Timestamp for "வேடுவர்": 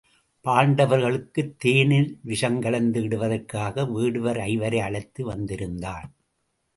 3.83-4.39